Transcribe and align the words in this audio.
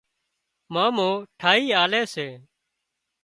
مامو 0.73 1.09
ٺاهِي 1.39 1.63
آلي 1.83 2.01
سي 2.13 2.27